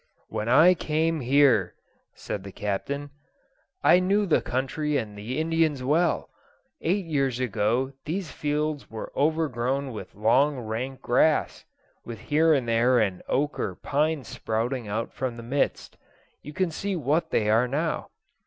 "When 0.29 0.49
I 0.49 0.73
came 0.73 1.19
here," 1.19 1.75
said 2.15 2.43
the 2.43 2.51
Captain, 2.51 3.11
"I 3.83 3.99
knew 3.99 4.25
the 4.25 4.41
country 4.41 4.97
and 4.97 5.15
the 5.15 5.37
Indians 5.39 5.83
well. 5.83 6.31
Eight 6.81 7.05
years 7.05 7.39
ago 7.39 7.93
these 8.05 8.31
fields 8.31 8.89
were 8.89 9.11
overgrown 9.15 9.91
with 9.91 10.15
long 10.15 10.57
rank 10.57 11.01
grass, 11.03 11.65
with 12.03 12.17
here 12.19 12.51
and 12.51 12.67
there 12.67 12.97
an 12.97 13.21
oak 13.29 13.59
or 13.59 13.75
pine 13.75 14.23
sprouting 14.23 14.87
out 14.87 15.13
from 15.13 15.37
the 15.37 15.43
midst. 15.43 15.97
You 16.41 16.51
can 16.51 16.71
see 16.71 16.95
what 16.95 17.29
they 17.29 17.47
are 17.51 17.67
now. 17.67 18.09